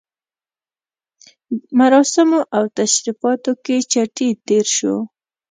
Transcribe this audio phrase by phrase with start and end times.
[1.77, 4.95] مراسمو او تشریفاتو کې چټي تېر شو.